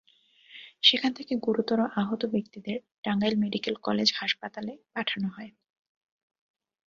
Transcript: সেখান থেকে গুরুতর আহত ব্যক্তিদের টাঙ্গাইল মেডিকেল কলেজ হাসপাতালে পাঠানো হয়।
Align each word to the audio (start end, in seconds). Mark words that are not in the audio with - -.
সেখান 0.83 1.11
থেকে 1.13 1.33
গুরুতর 1.37 1.79
আহত 2.01 2.21
ব্যক্তিদের 2.25 2.77
টাঙ্গাইল 3.03 3.35
মেডিকেল 3.35 3.75
কলেজ 3.83 4.09
হাসপাতালে 4.15 4.73
পাঠানো 4.93 5.27
হয়। 5.27 5.51